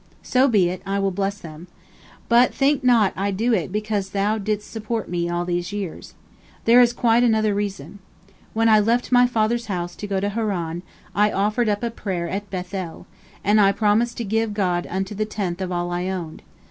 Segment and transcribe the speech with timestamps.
[0.23, 1.67] So be it, I will bless them.
[2.27, 6.15] But think not I do it because thou didst support me all these years.
[6.65, 7.99] There is quite another reason.
[8.53, 10.81] When I left my father's house to go to Haran,
[11.13, 13.05] I offered up a prayer at Beth el,
[13.43, 16.41] and I promised to give unto God the tenth of all I owned.